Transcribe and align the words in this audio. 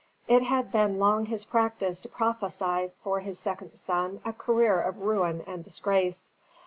It 0.27 0.41
had 0.41 0.71
been 0.71 0.97
long 0.97 1.27
his 1.27 1.45
practice 1.45 2.01
to 2.01 2.09
prophesy 2.09 2.89
for 3.03 3.19
his 3.19 3.37
second 3.37 3.75
son 3.75 4.19
a 4.25 4.33
career 4.33 4.81
of 4.81 4.97
ruin 5.03 5.41
and 5.45 5.63
disgrace. 5.63 6.31